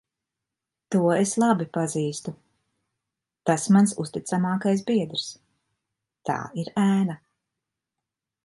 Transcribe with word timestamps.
To 0.93 1.01
es 1.15 1.33
labi 1.43 1.67
pazīstu. 1.77 2.33
Tas 3.51 3.67
mans 3.77 3.93
uzticamākais 4.05 4.81
biedrs. 4.89 5.29
Tā 6.31 6.43
ir 6.63 6.73
ēna. 6.89 7.21